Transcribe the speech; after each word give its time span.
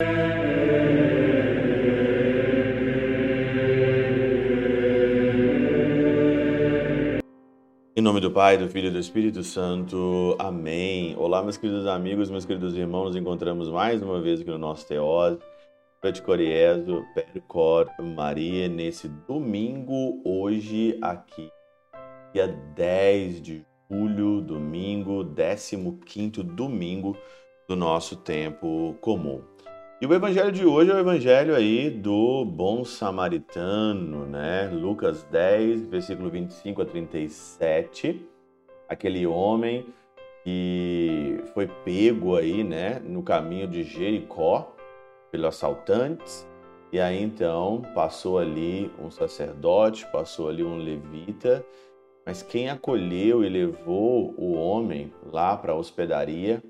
Em 0.00 0.06
nome 8.00 8.20
do 8.20 8.30
Pai, 8.30 8.56
do 8.56 8.68
Filho 8.68 8.86
e 8.86 8.90
do 8.92 9.00
Espírito 9.00 9.42
Santo. 9.42 10.36
Amém. 10.38 11.16
Olá, 11.18 11.42
meus 11.42 11.56
queridos 11.56 11.84
amigos, 11.88 12.30
meus 12.30 12.44
queridos 12.44 12.76
irmãos. 12.76 13.06
Nos 13.06 13.16
encontramos 13.16 13.68
mais 13.68 14.00
uma 14.00 14.20
vez 14.20 14.40
aqui 14.40 14.50
no 14.50 14.58
nosso 14.58 14.86
Teós. 14.86 15.36
Praticorieso, 16.00 17.04
Percor 17.12 17.90
Maria, 18.00 18.68
nesse 18.68 19.08
domingo, 19.08 20.22
hoje 20.24 20.96
aqui, 21.02 21.50
dia 22.32 22.46
10 22.46 23.42
de 23.42 23.66
julho, 23.90 24.42
domingo, 24.42 25.24
15 26.06 26.44
domingo 26.44 27.16
do 27.68 27.74
nosso 27.74 28.14
tempo 28.14 28.94
comum. 29.00 29.42
E 30.00 30.06
o 30.06 30.14
evangelho 30.14 30.52
de 30.52 30.64
hoje 30.64 30.92
é 30.92 30.94
o 30.94 30.98
evangelho 31.00 31.56
aí 31.56 31.90
do 31.90 32.44
bom 32.44 32.84
samaritano, 32.84 34.26
né? 34.26 34.70
Lucas 34.72 35.24
10, 35.24 35.88
versículo 35.88 36.30
25 36.30 36.82
a 36.82 36.84
37. 36.84 38.24
Aquele 38.88 39.26
homem 39.26 39.86
que 40.44 41.42
foi 41.52 41.66
pego 41.84 42.36
aí, 42.36 42.62
né, 42.62 43.00
no 43.00 43.24
caminho 43.24 43.66
de 43.66 43.82
Jericó 43.82 44.72
pelos 45.32 45.48
assaltantes. 45.48 46.46
E 46.92 47.00
aí 47.00 47.20
então 47.20 47.82
passou 47.92 48.38
ali 48.38 48.92
um 49.04 49.10
sacerdote, 49.10 50.06
passou 50.12 50.48
ali 50.48 50.62
um 50.62 50.76
levita, 50.76 51.66
mas 52.24 52.40
quem 52.40 52.70
acolheu 52.70 53.42
e 53.42 53.48
levou 53.48 54.32
o 54.38 54.52
homem 54.52 55.12
lá 55.24 55.56
para 55.56 55.72
a 55.72 55.76
hospedaria 55.76 56.62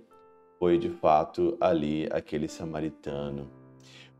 foi 0.59 0.79
de 0.79 0.91
fato 0.91 1.57
ali 1.61 2.09
aquele 2.11 2.49
samaritano. 2.49 3.51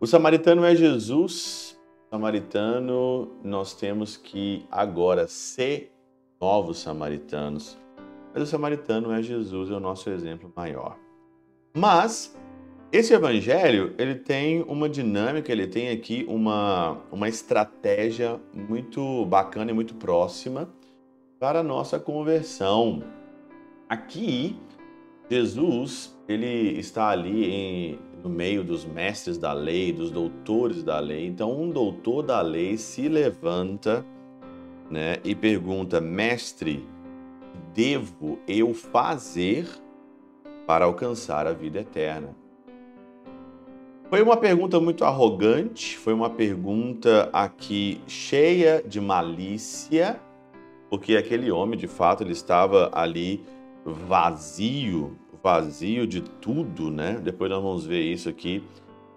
O 0.01 0.07
samaritano 0.07 0.65
é 0.65 0.75
Jesus. 0.75 1.79
Samaritano, 2.11 3.37
nós 3.45 3.75
temos 3.75 4.17
que 4.17 4.65
agora 4.71 5.29
ser 5.29 5.93
novos 6.41 6.79
samaritanos. 6.79 7.77
Mas 8.33 8.43
o 8.45 8.47
samaritano 8.47 9.13
é 9.13 9.23
Jesus, 9.23 9.71
é 9.71 9.75
o 9.75 9.81
nosso 9.81 10.09
exemplo 10.09 10.51
maior. 10.57 10.97
Mas 11.77 12.35
esse 12.91 13.13
evangelho, 13.13 13.95
ele 13.99 14.15
tem 14.15 14.63
uma 14.63 14.89
dinâmica, 14.89 15.53
ele 15.53 15.67
tem 15.67 15.91
aqui 15.91 16.25
uma, 16.27 16.97
uma 17.13 17.29
estratégia 17.29 18.41
muito 18.55 19.27
bacana 19.27 19.71
e 19.71 19.75
muito 19.75 19.95
próxima 19.95 20.73
para 21.39 21.61
a 21.61 21.63
nossa 21.63 21.99
conversão. 21.99 23.03
Aqui, 23.87 24.57
Jesus 25.31 26.17
ele 26.27 26.79
está 26.79 27.09
ali 27.09 27.45
em, 27.45 27.99
no 28.23 28.31
meio 28.31 28.65
dos 28.65 28.85
mestres 28.85 29.39
da 29.39 29.53
lei, 29.53 29.93
dos 29.93 30.11
doutores 30.11 30.83
da 30.83 30.99
lei. 30.99 31.27
Então, 31.27 31.61
um 31.61 31.71
doutor 31.71 32.23
da 32.23 32.41
lei 32.41 32.77
se 32.77 33.09
levanta 33.09 34.05
né, 34.91 35.17
e 35.25 35.35
pergunta: 35.35 36.01
Mestre, 36.01 36.87
devo 37.75 38.39
eu 38.47 38.73
fazer 38.75 39.67
para 40.67 40.85
alcançar 40.85 41.47
a 41.47 41.53
vida 41.53 41.81
eterna? 41.81 42.35
Foi 44.09 44.23
uma 44.23 44.39
pergunta 44.39 44.81
muito 44.81 45.05
arrogante, 45.05 45.99
foi 45.99 46.15
uma 46.15 46.31
pergunta 46.31 47.29
aqui 47.31 48.01
cheia 48.07 48.83
de 48.83 49.03
malícia, 49.03 50.19
porque 50.89 51.15
aquele 51.15 51.51
homem, 51.51 51.79
de 51.79 51.87
fato, 51.87 52.23
ele 52.23 52.33
estava 52.33 52.91
ali 52.95 53.45
vazio 53.89 55.17
vazio 55.43 56.07
de 56.07 56.21
tudo, 56.21 56.91
né? 56.91 57.15
Depois 57.15 57.51
nós 57.51 57.63
vamos 57.63 57.87
ver 57.87 58.03
isso 58.03 58.29
aqui, 58.29 58.63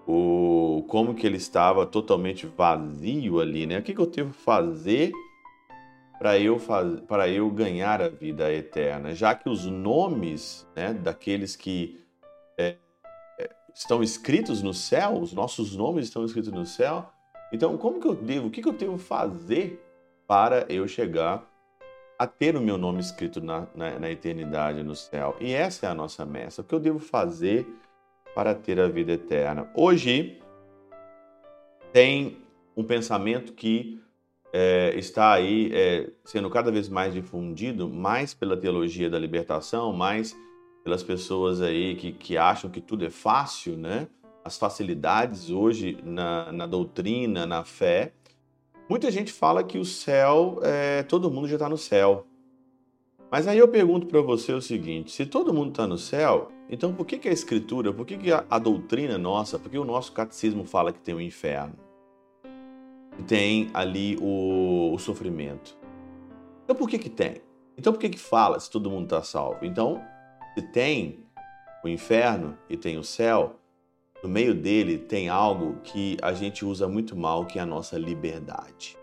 o 0.08 0.83
como 0.88 1.13
que 1.13 1.25
ele 1.25 1.38
estava 1.38 1.86
totalmente 1.86 2.45
vazio 2.45 3.39
ali, 3.39 3.66
né? 3.66 3.80
O 3.80 3.83
que, 3.83 3.94
que 3.94 4.00
eu 4.00 4.08
tenho 4.08 4.30
que 4.30 4.38
fazer 4.38 5.11
para 6.19 6.38
eu 6.39 6.59
para 7.08 7.30
eu 7.30 7.50
ganhar 7.50 8.01
a 8.01 8.09
vida 8.09 8.51
eterna? 8.51 9.13
Já 9.16 9.35
que 9.35 9.50
os 9.50 9.66
nomes, 9.66 10.68
né, 10.75 10.94
daqueles 10.94 11.56
que 11.56 12.00
é, 12.57 12.78
é, 13.40 13.50
estão 13.73 14.03
escritos 14.03 14.62
no 14.62 14.73
céu, 14.73 15.13
os 15.13 15.34
nossos 15.34 15.75
nomes 15.75 16.06
estão 16.06 16.23
escritos 16.25 16.51
no 16.51 16.66
céu. 16.66 17.09
Então, 17.53 17.78
como 17.78 18.00
que 18.00 18.07
eu 18.07 18.16
devo? 18.16 18.47
O 18.47 18.50
que, 18.50 18.62
que 18.62 18.69
eu 18.69 18.73
que 18.73 18.97
fazer 18.97 19.85
para 20.25 20.66
eu 20.69 20.88
chegar 20.88 21.46
a 22.22 22.28
ter 22.28 22.56
o 22.56 22.62
meu 22.62 22.78
nome 22.78 23.00
escrito 23.00 23.42
na, 23.42 23.66
na, 23.74 23.98
na, 23.98 24.12
eternidade 24.12 24.84
no 24.84 24.96
céu. 24.96 25.36
E 25.40 25.54
essa 25.54 25.88
é 25.88 25.90
a 25.90 25.96
nossa 25.96 26.24
meta. 26.24 26.62
O 26.62 26.64
que 26.64 26.76
eu 26.76 26.80
devo 26.80 27.00
fazer 27.00 27.66
para 28.36 28.54
ter 28.54 28.80
a 28.80 28.88
vida 28.88 29.14
eterna? 29.14 29.68
Hoje 29.76 30.40
tem 31.92 32.38
um 32.78 32.84
pensamento 32.84 33.54
que 33.54 34.00
é, 34.54 34.94
está 34.96 35.34
aí 35.34 35.72
é, 35.74 36.12
sendo 36.24 36.48
cada 36.52 36.72
vez 36.72 36.88
mais 36.88 37.12
difundido, 37.12 37.90
mais 37.90 38.36
pela 38.36 38.56
teologia 38.56 39.09
da 39.09 39.18
libertação, 39.18 39.92
mais 39.92 40.38
pelas 40.84 41.02
pessoas 41.02 41.59
aí 41.59 41.96
que, 41.96 42.12
que 42.12 42.38
acham 42.38 42.70
que 42.70 42.82
tudo 42.82 43.03
é 43.03 43.09
fácil, 43.09 43.76
né? 43.76 44.08
As 44.46 44.59
facilidades 44.59 45.50
hoje 45.50 45.98
na, 46.03 46.52
na 46.52 46.68
doutrina, 46.68 47.48
na 47.48 47.64
fé, 47.64 48.14
Muita 48.91 49.09
gente 49.09 49.31
fala 49.31 49.63
que 49.63 49.78
o 49.78 49.85
céu, 49.85 50.59
é, 50.63 51.02
todo 51.03 51.31
mundo 51.31 51.47
já 51.47 51.56
está 51.56 51.69
no 51.69 51.78
céu. 51.78 52.28
Mas 53.31 53.47
aí 53.47 53.57
eu 53.57 53.69
pergunto 53.69 54.06
para 54.06 54.19
você 54.19 54.52
o 54.52 54.62
seguinte: 54.62 55.13
se 55.13 55.25
todo 55.25 55.53
mundo 55.53 55.69
está 55.69 55.88
no 55.88 55.97
céu, 55.97 56.52
então 56.69 56.94
por 56.94 57.06
que, 57.06 57.18
que 57.18 57.29
a 57.29 57.31
Escritura, 57.31 57.94
por 57.94 58.06
que, 58.06 58.18
que 58.18 58.34
a, 58.34 58.44
a 58.50 58.59
doutrina 58.59 59.18
nossa, 59.18 59.57
por 59.57 59.72
que 59.72 59.78
o 59.78 59.85
nosso 59.85 60.12
catecismo 60.12 60.66
fala 60.66 60.91
que 60.91 61.00
tem 61.00 61.16
o 61.16 61.19
um 61.19 61.22
inferno? 61.22 61.74
Tem 63.25 63.69
ali 63.74 64.18
o, 64.22 64.91
o, 64.94 65.00
sofrimento. 65.00 65.78
Então 66.66 66.75
por 66.75 66.90
que, 66.90 67.00
que 67.00 67.09
tem? 67.09 67.35
Então 67.78 67.94
por 67.94 68.00
que, 68.00 68.09
que 68.09 68.19
fala 68.19 68.59
se 68.59 68.69
todo 68.69 68.90
mundo 68.90 69.06
está 69.06 69.23
salvo? 69.23 69.63
Então, 69.63 70.03
se 70.53 70.63
tem 70.63 71.23
o 71.81 71.88
inferno 71.88 72.58
e 72.69 72.75
tem 72.75 72.97
o 72.97 73.06
céu, 73.06 73.56
no 74.22 74.30
meio 74.30 74.54
dele 74.54 75.00
tem 75.00 75.30
algo 75.30 75.78
que 75.84 76.16
a 76.22 76.32
gente 76.32 76.64
usa 76.64 76.88
muito 76.88 77.16
mal, 77.16 77.46
que 77.46 77.58
é 77.58 77.62
a 77.62 77.66
nossa 77.66 77.98
liberdade. 77.98 78.96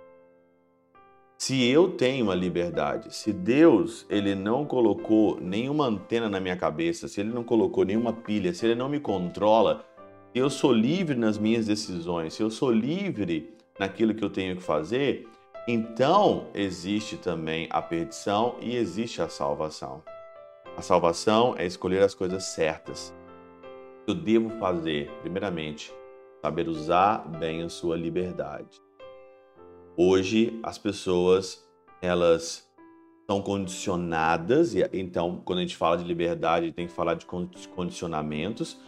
Se 1.36 1.66
eu 1.68 1.90
tenho 1.90 2.24
uma 2.24 2.34
liberdade, 2.34 3.14
se 3.14 3.32
Deus 3.32 4.06
ele 4.08 4.34
não 4.34 4.64
colocou 4.64 5.40
nenhuma 5.40 5.86
antena 5.86 6.28
na 6.28 6.40
minha 6.40 6.56
cabeça, 6.56 7.08
se 7.08 7.20
ele 7.20 7.30
não 7.30 7.44
colocou 7.44 7.84
nenhuma 7.84 8.12
pilha, 8.12 8.52
se 8.54 8.66
ele 8.66 8.74
não 8.74 8.88
me 8.88 9.00
controla, 9.00 9.84
eu 10.34 10.48
sou 10.50 10.72
livre 10.72 11.16
nas 11.16 11.38
minhas 11.38 11.66
decisões, 11.66 12.34
se 12.34 12.42
eu 12.42 12.50
sou 12.50 12.70
livre 12.70 13.54
naquilo 13.78 14.14
que 14.14 14.24
eu 14.24 14.30
tenho 14.30 14.56
que 14.56 14.62
fazer, 14.62 15.26
então 15.66 16.46
existe 16.54 17.16
também 17.16 17.66
a 17.70 17.82
perdição 17.82 18.56
e 18.60 18.76
existe 18.76 19.22
a 19.22 19.28
salvação. 19.28 20.02
A 20.76 20.82
salvação 20.82 21.54
é 21.56 21.66
escolher 21.66 22.02
as 22.02 22.14
coisas 22.14 22.44
certas 22.44 23.14
eu 24.10 24.14
devo 24.14 24.50
fazer? 24.58 25.10
Primeiramente, 25.20 25.92
saber 26.40 26.68
usar 26.68 27.28
bem 27.38 27.62
a 27.62 27.68
sua 27.68 27.96
liberdade. 27.96 28.80
Hoje 29.96 30.58
as 30.62 30.78
pessoas 30.78 31.66
elas 32.00 32.66
são 33.28 33.42
condicionadas 33.42 34.74
e 34.74 34.88
então 34.92 35.42
quando 35.44 35.58
a 35.58 35.62
gente 35.62 35.76
fala 35.76 35.98
de 35.98 36.04
liberdade 36.04 36.72
tem 36.72 36.86
que 36.86 36.92
falar 36.92 37.14
de 37.14 37.26
condicionamentos. 37.74 38.80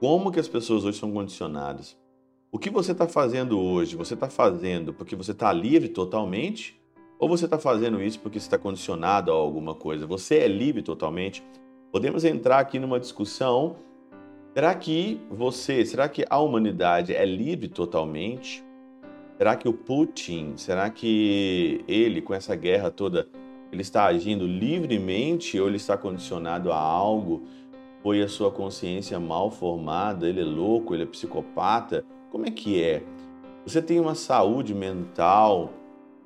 Como 0.00 0.32
que 0.32 0.40
as 0.40 0.48
pessoas 0.48 0.84
hoje 0.84 0.98
são 0.98 1.12
condicionadas? 1.12 1.96
O 2.50 2.58
que 2.58 2.70
você 2.70 2.92
está 2.92 3.06
fazendo 3.06 3.58
hoje? 3.60 3.96
Você 3.96 4.14
está 4.14 4.28
fazendo 4.28 4.92
porque 4.92 5.14
você 5.14 5.32
está 5.32 5.52
livre 5.52 5.88
totalmente? 5.88 6.80
Ou 7.18 7.28
você 7.28 7.44
está 7.44 7.58
fazendo 7.58 8.02
isso 8.02 8.18
porque 8.20 8.38
está 8.38 8.58
condicionado 8.58 9.30
a 9.30 9.34
alguma 9.34 9.74
coisa? 9.74 10.06
Você 10.06 10.38
é 10.38 10.48
livre 10.48 10.82
totalmente? 10.82 11.44
Podemos 11.92 12.24
entrar 12.24 12.58
aqui 12.58 12.78
numa 12.78 12.98
discussão 12.98 13.76
Será 14.54 14.72
que 14.72 15.20
você, 15.28 15.84
será 15.84 16.08
que 16.08 16.24
a 16.30 16.38
humanidade 16.38 17.12
é 17.12 17.26
livre 17.26 17.66
totalmente? 17.66 18.64
Será 19.36 19.56
que 19.56 19.68
o 19.68 19.72
Putin, 19.72 20.52
será 20.56 20.88
que 20.90 21.84
ele, 21.88 22.22
com 22.22 22.32
essa 22.32 22.54
guerra 22.54 22.88
toda, 22.88 23.26
ele 23.72 23.82
está 23.82 24.04
agindo 24.04 24.46
livremente 24.46 25.58
ou 25.58 25.66
ele 25.66 25.76
está 25.76 25.96
condicionado 25.96 26.70
a 26.70 26.78
algo? 26.78 27.42
Foi 28.00 28.22
a 28.22 28.28
sua 28.28 28.48
consciência 28.52 29.18
mal 29.18 29.50
formada? 29.50 30.28
Ele 30.28 30.42
é 30.42 30.44
louco? 30.44 30.94
Ele 30.94 31.02
é 31.02 31.06
psicopata? 31.06 32.04
Como 32.30 32.46
é 32.46 32.50
que 32.52 32.80
é? 32.80 33.02
Você 33.66 33.82
tem 33.82 33.98
uma 33.98 34.14
saúde 34.14 34.72
mental, 34.72 35.72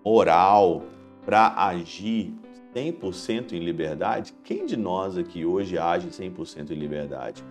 moral, 0.04 0.82
para 1.25 1.54
agir 1.56 2.34
100% 2.76 3.54
em 3.54 3.60
liberdade? 3.60 4.34
Quem 4.44 4.66
de 4.66 4.76
nós 4.76 5.16
aqui 5.16 5.46
hoje 5.46 5.78
age 5.78 6.08
100% 6.08 6.72
em 6.72 6.75
liberdade? 6.75 7.42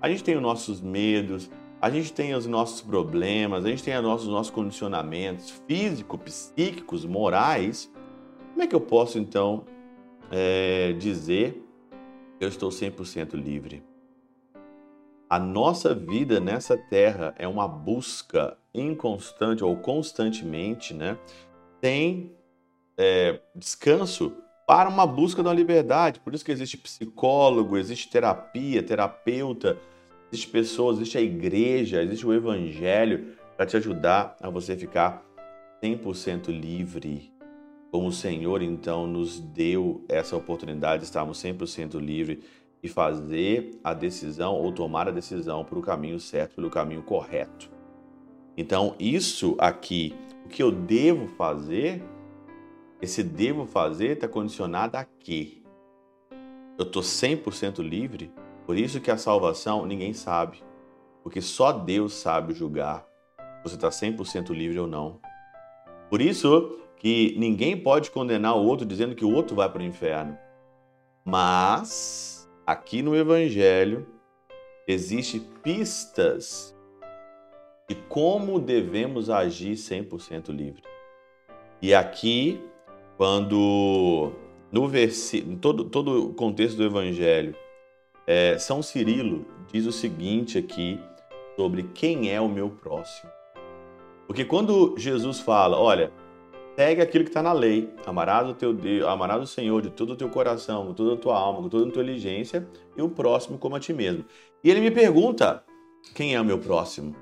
A 0.00 0.08
gente 0.08 0.24
tem 0.24 0.34
os 0.36 0.42
nossos 0.42 0.80
medos, 0.80 1.50
a 1.80 1.90
gente 1.90 2.12
tem 2.12 2.34
os 2.34 2.46
nossos 2.46 2.80
problemas, 2.80 3.64
a 3.64 3.68
gente 3.68 3.82
tem 3.82 3.96
os 3.96 4.02
nossos, 4.02 4.26
os 4.26 4.32
nossos 4.32 4.50
condicionamentos 4.50 5.50
físicos, 5.66 6.20
psíquicos, 6.20 7.04
morais. 7.04 7.90
Como 8.50 8.62
é 8.62 8.66
que 8.66 8.74
eu 8.74 8.80
posso 8.80 9.18
então 9.18 9.64
é, 10.30 10.92
dizer 10.92 11.62
eu 12.38 12.48
estou 12.48 12.70
100% 12.70 13.34
livre? 13.34 13.82
A 15.28 15.38
nossa 15.38 15.94
vida 15.94 16.40
nessa 16.40 16.76
terra 16.76 17.34
é 17.38 17.46
uma 17.46 17.68
busca 17.68 18.58
inconstante 18.74 19.62
ou 19.62 19.76
constantemente, 19.76 20.92
né? 20.92 21.18
Tem 21.80 22.32
é, 22.96 23.40
descanso 23.54 24.34
para 24.70 24.88
uma 24.88 25.04
busca 25.04 25.42
da 25.42 25.52
liberdade. 25.52 26.20
Por 26.20 26.32
isso 26.32 26.44
que 26.44 26.52
existe 26.52 26.78
psicólogo, 26.78 27.76
existe 27.76 28.08
terapia, 28.08 28.80
terapeuta, 28.80 29.76
existe 30.30 30.46
pessoas, 30.46 30.98
existe 30.98 31.18
a 31.18 31.20
igreja, 31.20 32.00
existe 32.00 32.24
o 32.24 32.32
evangelho 32.32 33.34
para 33.56 33.66
te 33.66 33.76
ajudar 33.76 34.36
a 34.40 34.48
você 34.48 34.76
ficar 34.76 35.26
100% 35.82 36.50
livre. 36.50 37.32
Como 37.90 38.06
o 38.06 38.12
Senhor 38.12 38.62
então 38.62 39.08
nos 39.08 39.40
deu 39.40 40.04
essa 40.08 40.36
oportunidade 40.36 41.00
de 41.00 41.06
estarmos 41.06 41.42
100% 41.42 41.98
livres 41.98 42.38
e 42.80 42.88
fazer 42.88 43.72
a 43.82 43.92
decisão 43.92 44.54
ou 44.54 44.70
tomar 44.70 45.08
a 45.08 45.10
decisão 45.10 45.64
para 45.64 45.80
o 45.80 45.82
caminho 45.82 46.20
certo, 46.20 46.54
pelo 46.54 46.70
caminho 46.70 47.02
correto. 47.02 47.68
Então, 48.56 48.94
isso 49.00 49.56
aqui, 49.58 50.14
o 50.46 50.48
que 50.48 50.62
eu 50.62 50.70
devo 50.70 51.26
fazer, 51.26 52.00
esse 53.00 53.22
devo 53.22 53.66
fazer 53.66 54.12
está 54.12 54.28
condicionado 54.28 54.96
a 54.96 55.04
quê? 55.04 55.62
Eu 56.78 56.84
estou 56.84 57.02
100% 57.02 57.78
livre? 57.80 58.32
Por 58.66 58.76
isso 58.76 59.00
que 59.00 59.10
a 59.10 59.16
salvação 59.16 59.86
ninguém 59.86 60.12
sabe. 60.12 60.62
Porque 61.22 61.40
só 61.40 61.72
Deus 61.72 62.14
sabe 62.14 62.54
julgar 62.54 63.10
você 63.62 63.74
está 63.74 63.88
100% 63.88 64.50
livre 64.50 64.78
ou 64.78 64.86
não. 64.86 65.20
Por 66.08 66.20
isso 66.20 66.78
que 66.96 67.34
ninguém 67.38 67.76
pode 67.76 68.10
condenar 68.10 68.56
o 68.56 68.64
outro 68.64 68.86
dizendo 68.86 69.14
que 69.14 69.24
o 69.24 69.32
outro 69.32 69.54
vai 69.54 69.70
para 69.70 69.82
o 69.82 69.84
inferno. 69.84 70.36
Mas 71.24 72.48
aqui 72.66 73.02
no 73.02 73.14
Evangelho 73.14 74.06
existe 74.86 75.40
pistas 75.62 76.74
de 77.88 77.94
como 77.94 78.58
devemos 78.58 79.28
agir 79.28 79.74
100% 79.74 80.48
livre. 80.48 80.82
E 81.82 81.94
aqui, 81.94 82.62
quando 83.20 84.32
no 84.72 84.88
versículo, 84.88 85.58
todo, 85.58 85.84
todo 85.84 86.30
o 86.30 86.32
contexto 86.32 86.78
do 86.78 86.84
Evangelho, 86.84 87.54
é, 88.26 88.56
São 88.56 88.80
Cirilo 88.80 89.44
diz 89.70 89.84
o 89.84 89.92
seguinte 89.92 90.56
aqui 90.56 90.98
sobre 91.54 91.82
quem 91.82 92.32
é 92.32 92.40
o 92.40 92.48
meu 92.48 92.70
próximo. 92.70 93.30
Porque 94.26 94.42
quando 94.42 94.94
Jesus 94.96 95.38
fala, 95.38 95.78
olha, 95.78 96.10
segue 96.74 97.02
aquilo 97.02 97.24
que 97.24 97.28
está 97.28 97.42
na 97.42 97.52
lei, 97.52 97.92
amarás 98.06 98.48
o 98.48 98.54
teu 98.54 98.72
Deus, 98.72 99.06
amarás 99.06 99.42
o 99.42 99.46
Senhor 99.46 99.82
de 99.82 99.90
todo 99.90 100.14
o 100.14 100.16
teu 100.16 100.30
coração, 100.30 100.86
com 100.86 100.94
toda 100.94 101.12
a 101.12 101.18
tua 101.18 101.38
alma, 101.38 101.60
com 101.60 101.68
toda 101.68 101.86
a 101.86 101.92
tua 101.92 102.02
inteligência, 102.02 102.66
e 102.96 103.02
o 103.02 103.08
próximo 103.10 103.58
como 103.58 103.76
a 103.76 103.80
ti 103.80 103.92
mesmo. 103.92 104.24
E 104.64 104.70
ele 104.70 104.80
me 104.80 104.90
pergunta, 104.90 105.62
quem 106.14 106.34
é 106.34 106.40
o 106.40 106.44
meu 106.44 106.58
próximo? 106.58 107.14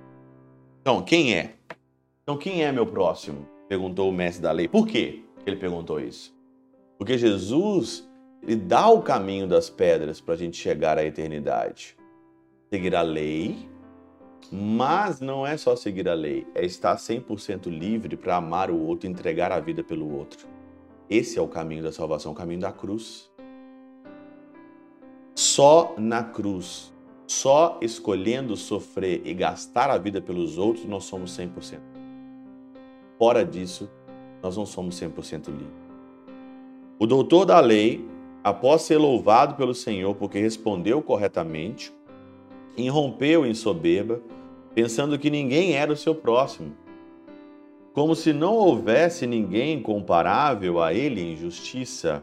Então, 0.80 1.02
quem 1.02 1.34
é? 1.34 1.56
Então, 2.22 2.36
quem 2.36 2.62
é 2.62 2.70
meu 2.70 2.86
próximo? 2.86 3.48
Perguntou 3.68 4.08
o 4.08 4.12
mestre 4.12 4.40
da 4.40 4.52
lei. 4.52 4.68
Por 4.68 4.86
quê 4.86 5.24
ele 5.48 5.56
perguntou 5.56 6.00
isso? 6.00 6.36
Porque 6.96 7.16
Jesus 7.16 8.08
ele 8.42 8.56
dá 8.56 8.88
o 8.88 9.02
caminho 9.02 9.46
das 9.46 9.68
pedras 9.68 10.20
para 10.20 10.34
a 10.34 10.36
gente 10.36 10.56
chegar 10.56 10.98
à 10.98 11.04
eternidade. 11.04 11.96
Seguir 12.72 12.94
a 12.94 13.02
lei, 13.02 13.68
mas 14.52 15.20
não 15.20 15.46
é 15.46 15.56
só 15.56 15.74
seguir 15.74 16.08
a 16.08 16.14
lei, 16.14 16.46
é 16.54 16.64
estar 16.64 16.96
100% 16.96 17.66
livre 17.66 18.16
para 18.16 18.36
amar 18.36 18.70
o 18.70 18.78
outro 18.78 19.08
entregar 19.08 19.50
a 19.52 19.60
vida 19.60 19.82
pelo 19.82 20.14
outro. 20.14 20.46
Esse 21.10 21.38
é 21.38 21.42
o 21.42 21.48
caminho 21.48 21.82
da 21.82 21.92
salvação, 21.92 22.32
o 22.32 22.34
caminho 22.34 22.60
da 22.60 22.72
cruz. 22.72 23.30
Só 25.34 25.94
na 25.96 26.22
cruz, 26.22 26.92
só 27.26 27.78
escolhendo 27.80 28.56
sofrer 28.56 29.22
e 29.24 29.32
gastar 29.32 29.90
a 29.90 29.98
vida 29.98 30.20
pelos 30.20 30.58
outros, 30.58 30.84
nós 30.84 31.04
somos 31.04 31.36
100%. 31.36 31.80
Fora 33.18 33.44
disso, 33.44 33.90
nós 34.43 34.56
não 34.56 34.67
somos 34.67 35.00
100% 35.00 35.49
livres. 35.49 35.88
O 36.99 37.06
doutor 37.06 37.44
da 37.44 37.61
lei 37.61 38.05
após 38.43 38.82
ser 38.82 38.96
louvado 38.96 39.55
pelo 39.55 39.75
Senhor 39.75 40.14
porque 40.14 40.38
respondeu 40.38 41.02
corretamente, 41.02 41.93
irrompeu 42.76 43.44
em 43.44 43.55
soberba, 43.55 44.20
pensando 44.75 45.19
que 45.19 45.31
ninguém 45.31 45.75
era 45.75 45.93
o 45.93 45.96
seu 45.96 46.14
próximo, 46.14 46.73
como 47.93 48.14
se 48.14 48.32
não 48.32 48.55
houvesse 48.55 49.26
ninguém 49.26 49.82
comparável 49.82 50.81
a 50.81 50.94
ele 50.94 51.20
em 51.20 51.37
justiça. 51.37 52.23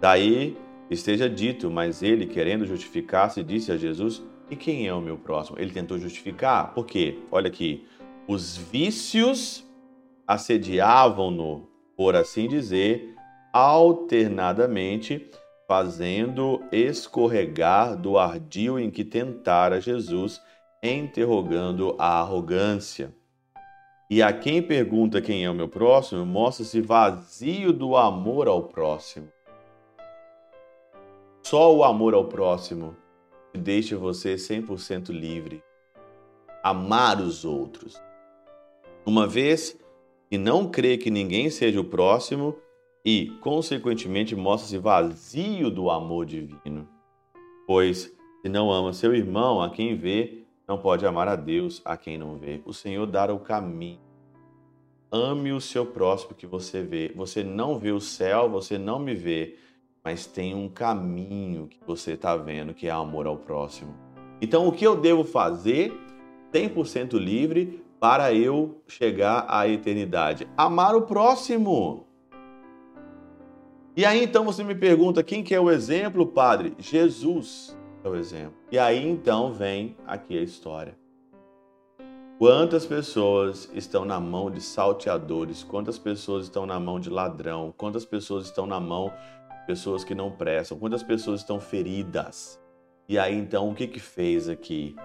Daí 0.00 0.56
esteja 0.90 1.28
dito, 1.28 1.70
mas 1.70 2.02
ele, 2.02 2.26
querendo 2.26 2.64
justificar-se, 2.64 3.42
disse 3.42 3.70
a 3.70 3.76
Jesus: 3.76 4.22
E 4.50 4.56
quem 4.56 4.88
é 4.88 4.94
o 4.94 5.00
meu 5.00 5.18
próximo? 5.18 5.58
Ele 5.60 5.70
tentou 5.70 5.98
justificar, 5.98 6.72
por 6.72 6.86
quê? 6.86 7.18
Olha 7.30 7.48
aqui, 7.48 7.84
os 8.26 8.56
vícios 8.56 9.69
assediavam-no, 10.30 11.68
por 11.96 12.14
assim 12.14 12.46
dizer, 12.46 13.16
alternadamente 13.52 15.28
fazendo 15.66 16.62
escorregar 16.70 17.96
do 17.96 18.16
ardil 18.16 18.78
em 18.78 18.92
que 18.92 19.04
tentara 19.04 19.80
Jesus, 19.80 20.40
interrogando 20.80 21.96
a 21.98 22.20
arrogância. 22.20 23.12
E 24.08 24.22
a 24.22 24.32
quem 24.32 24.62
pergunta 24.62 25.20
quem 25.20 25.44
é 25.44 25.50
o 25.50 25.54
meu 25.54 25.68
próximo, 25.68 26.24
mostra-se 26.24 26.80
vazio 26.80 27.72
do 27.72 27.96
amor 27.96 28.46
ao 28.46 28.68
próximo. 28.68 29.26
Só 31.42 31.74
o 31.74 31.82
amor 31.82 32.14
ao 32.14 32.26
próximo 32.26 32.96
deixa 33.52 33.96
você 33.96 34.36
100% 34.36 35.08
livre. 35.08 35.60
Amar 36.62 37.20
os 37.20 37.44
outros. 37.44 38.00
Uma 39.04 39.26
vez 39.26 39.79
que 40.30 40.38
não 40.38 40.70
crê 40.70 40.96
que 40.96 41.10
ninguém 41.10 41.50
seja 41.50 41.80
o 41.80 41.84
próximo, 41.84 42.56
e, 43.04 43.32
consequentemente, 43.40 44.36
mostra-se 44.36 44.78
vazio 44.78 45.70
do 45.70 45.90
amor 45.90 46.24
divino. 46.24 46.86
Pois, 47.66 48.12
se 48.42 48.48
não 48.48 48.70
ama 48.70 48.92
seu 48.92 49.14
irmão, 49.14 49.60
a 49.60 49.70
quem 49.70 49.96
vê, 49.96 50.44
não 50.68 50.78
pode 50.78 51.04
amar 51.04 51.26
a 51.26 51.34
Deus, 51.34 51.82
a 51.84 51.96
quem 51.96 52.16
não 52.16 52.36
vê. 52.36 52.60
O 52.64 52.72
Senhor 52.72 53.06
dará 53.06 53.34
o 53.34 53.40
caminho. 53.40 53.98
Ame 55.10 55.50
o 55.50 55.60
seu 55.60 55.84
próximo 55.84 56.34
que 56.34 56.46
você 56.46 56.82
vê. 56.82 57.10
Você 57.16 57.42
não 57.42 57.76
vê 57.78 57.90
o 57.90 58.00
céu, 58.00 58.48
você 58.48 58.78
não 58.78 59.00
me 59.00 59.14
vê, 59.14 59.56
mas 60.04 60.26
tem 60.26 60.54
um 60.54 60.68
caminho 60.68 61.66
que 61.66 61.78
você 61.84 62.12
está 62.12 62.36
vendo, 62.36 62.72
que 62.72 62.86
é 62.86 62.90
amor 62.90 63.26
ao 63.26 63.36
próximo. 63.36 63.92
Então, 64.40 64.68
o 64.68 64.72
que 64.72 64.86
eu 64.86 64.94
devo 64.94 65.24
fazer, 65.24 65.92
100% 66.52 67.14
livre, 67.18 67.79
para 68.00 68.32
eu 68.32 68.82
chegar 68.88 69.44
à 69.46 69.68
eternidade? 69.68 70.48
Amar 70.56 70.96
o 70.96 71.02
próximo. 71.02 72.06
E 73.94 74.06
aí 74.06 74.24
então 74.24 74.42
você 74.42 74.64
me 74.64 74.74
pergunta 74.74 75.22
quem 75.22 75.44
que 75.44 75.54
é 75.54 75.60
o 75.60 75.70
exemplo, 75.70 76.26
padre? 76.26 76.74
Jesus 76.78 77.76
é 78.02 78.08
o 78.08 78.16
exemplo. 78.16 78.54
E 78.72 78.78
aí 78.78 79.06
então 79.06 79.52
vem 79.52 79.96
aqui 80.06 80.38
a 80.38 80.42
história. 80.42 80.98
Quantas 82.38 82.86
pessoas 82.86 83.68
estão 83.74 84.06
na 84.06 84.18
mão 84.18 84.50
de 84.50 84.62
salteadores? 84.62 85.62
Quantas 85.62 85.98
pessoas 85.98 86.44
estão 86.44 86.64
na 86.64 86.80
mão 86.80 86.98
de 86.98 87.10
ladrão? 87.10 87.74
Quantas 87.76 88.06
pessoas 88.06 88.46
estão 88.46 88.66
na 88.66 88.80
mão 88.80 89.12
de 89.60 89.66
pessoas 89.66 90.04
que 90.04 90.14
não 90.14 90.30
prestam? 90.30 90.78
Quantas 90.78 91.02
pessoas 91.02 91.40
estão 91.40 91.60
feridas? 91.60 92.58
E 93.06 93.18
aí 93.18 93.36
então 93.36 93.68
o 93.68 93.74
que 93.74 93.86
que 93.86 94.00
fez 94.00 94.48
aqui? 94.48 94.96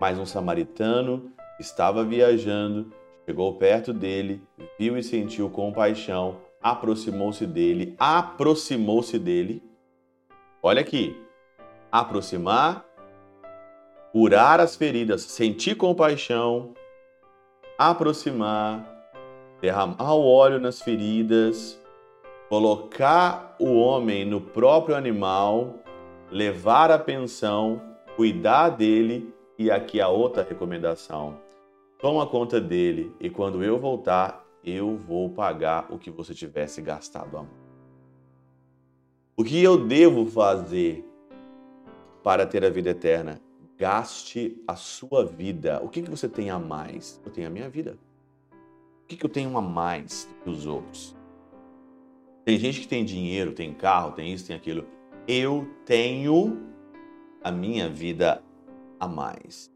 Mais 0.00 0.18
um 0.18 0.26
samaritano 0.26 1.30
estava 1.62 2.04
viajando, 2.04 2.92
chegou 3.24 3.54
perto 3.54 3.92
dele, 3.92 4.42
viu 4.78 4.98
e 4.98 5.02
sentiu 5.02 5.48
compaixão, 5.48 6.38
aproximou-se 6.60 7.46
dele, 7.46 7.94
aproximou-se 7.98 9.18
dele. 9.18 9.62
Olha 10.60 10.80
aqui, 10.80 11.16
aproximar, 11.90 12.84
curar 14.12 14.60
as 14.60 14.76
feridas, 14.76 15.22
sentir 15.22 15.76
compaixão, 15.76 16.74
aproximar, 17.78 18.84
derramar 19.60 20.14
o 20.14 20.26
óleo 20.26 20.60
nas 20.60 20.82
feridas, 20.82 21.80
colocar 22.48 23.56
o 23.58 23.76
homem 23.76 24.24
no 24.24 24.40
próprio 24.40 24.96
animal, 24.96 25.76
levar 26.30 26.90
a 26.90 26.98
pensão, 26.98 27.80
cuidar 28.16 28.70
dele 28.70 29.32
e 29.58 29.70
aqui 29.70 30.00
a 30.00 30.08
outra 30.08 30.42
recomendação. 30.42 31.41
Toma 32.02 32.26
conta 32.26 32.60
dele 32.60 33.14
e 33.20 33.30
quando 33.30 33.62
eu 33.62 33.78
voltar, 33.78 34.44
eu 34.64 34.96
vou 34.96 35.30
pagar 35.30 35.86
o 35.88 35.96
que 35.96 36.10
você 36.10 36.34
tivesse 36.34 36.82
gastado 36.82 37.36
a 37.36 37.42
mão. 37.44 37.52
O 39.36 39.44
que 39.44 39.62
eu 39.62 39.86
devo 39.86 40.26
fazer 40.26 41.08
para 42.20 42.44
ter 42.44 42.64
a 42.64 42.70
vida 42.70 42.90
eterna? 42.90 43.40
Gaste 43.78 44.60
a 44.66 44.74
sua 44.74 45.24
vida. 45.24 45.80
O 45.80 45.88
que, 45.88 46.02
que 46.02 46.10
você 46.10 46.28
tem 46.28 46.50
a 46.50 46.58
mais? 46.58 47.22
Eu 47.24 47.30
tenho 47.30 47.46
a 47.46 47.50
minha 47.50 47.70
vida. 47.70 47.96
O 49.04 49.06
que, 49.06 49.16
que 49.16 49.24
eu 49.24 49.30
tenho 49.30 49.56
a 49.56 49.62
mais 49.62 50.24
do 50.24 50.42
que 50.42 50.50
os 50.50 50.66
outros? 50.66 51.16
Tem 52.44 52.58
gente 52.58 52.80
que 52.80 52.88
tem 52.88 53.04
dinheiro, 53.04 53.52
tem 53.52 53.72
carro, 53.72 54.10
tem 54.10 54.32
isso, 54.32 54.44
tem 54.44 54.56
aquilo. 54.56 54.84
Eu 55.28 55.68
tenho 55.86 56.66
a 57.44 57.52
minha 57.52 57.88
vida 57.88 58.42
a 58.98 59.06
mais. 59.06 59.71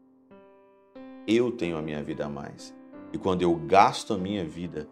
Eu 1.27 1.51
tenho 1.51 1.77
a 1.77 1.81
minha 1.81 2.01
vida 2.01 2.25
a 2.25 2.29
mais. 2.29 2.73
E 3.11 3.17
quando 3.17 3.41
eu 3.41 3.53
gasto 3.53 4.13
a 4.13 4.17
minha 4.17 4.45
vida, 4.45 4.87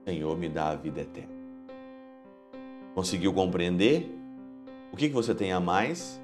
o 0.00 0.10
Senhor 0.10 0.36
me 0.36 0.48
dá 0.48 0.70
a 0.70 0.74
vida 0.74 1.00
eterna. 1.00 1.32
Conseguiu 2.96 3.32
compreender? 3.32 4.12
O 4.92 4.96
que, 4.96 5.08
você 5.08 5.32
tem 5.34 5.52
a 5.52 5.60
mais? 5.60 6.20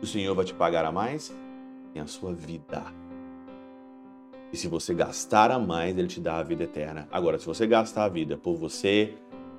O 0.00 0.06
Senhor 0.06 0.34
vai 0.34 0.46
te 0.46 0.54
pagar 0.54 0.86
a 0.86 0.90
mais? 0.90 1.32
Tem 1.92 2.00
a 2.00 2.06
sua 2.06 2.32
vida. 2.32 2.82
E 4.50 4.56
se 4.56 4.68
você 4.68 4.94
gastar 4.94 5.50
a 5.50 5.58
mais, 5.58 5.96
Ele 5.96 6.08
te 6.08 6.18
dá 6.18 6.38
a 6.38 6.42
vida 6.42 6.64
eterna. 6.64 7.06
Agora, 7.12 7.38
se 7.38 7.46
você 7.46 7.66
gastar 7.66 8.04
a 8.04 8.08
vida 8.08 8.36
por 8.38 8.56
você, 8.56 9.14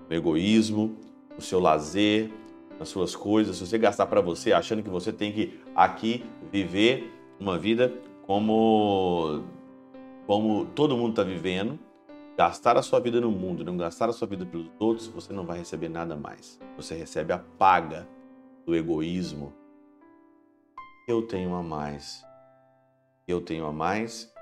no 0.10 0.16
egoísmo, 0.16 0.96
no 1.36 1.42
seu 1.42 1.60
lazer, 1.60 2.32
nas 2.80 2.90
suas 2.90 3.16
coisas, 3.16 3.58
se 3.58 3.66
você 3.66 3.78
gastar 3.78 4.08
para 4.08 4.22
você, 4.22 4.54
achando 4.54 4.84
que 4.84 4.90
você 4.90 5.14
tem 5.14 5.32
que 5.32 5.60
aqui 5.76 6.26
viver 6.52 7.12
uma 7.40 7.58
vida 7.58 7.94
como 8.26 9.44
como 10.26 10.66
todo 10.68 10.98
mundo 10.98 11.12
está 11.12 11.24
vivendo, 11.24 11.78
gastar 12.38 12.78
a 12.78 12.82
sua 12.82 13.00
vida 13.00 13.20
no 13.20 13.30
mundo, 13.30 13.64
não 13.64 13.78
gastar 13.78 14.10
a 14.10 14.14
sua 14.14 14.28
vida 14.28 14.46
pelos 14.46 14.70
outros, 14.80 15.08
você 15.08 15.34
não 15.34 15.46
vai 15.46 15.60
receber 15.60 15.90
nada 15.90 16.16
mais. 16.16 16.60
Você 16.78 16.96
recebe 16.96 17.34
a 17.34 17.40
paga 17.40 18.08
do 18.66 18.76
egoísmo. 18.76 19.54
Eu 21.08 21.28
tenho 21.28 21.54
a 21.56 21.62
mais. 21.62 22.26
Eu 23.28 23.42
tenho 23.42 23.66
a 23.66 23.74
mais. 23.74 24.34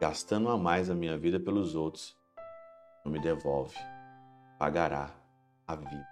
Gastando 0.00 0.48
a 0.48 0.56
mais 0.56 0.90
a 0.90 0.94
minha 0.94 1.16
vida 1.16 1.38
pelos 1.38 1.76
outros, 1.76 2.16
não 3.04 3.12
me 3.12 3.20
devolve. 3.20 3.76
Pagará 4.58 5.10
a 5.66 5.76
vida. 5.76 6.11